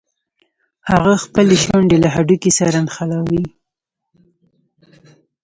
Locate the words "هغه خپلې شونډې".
0.91-1.97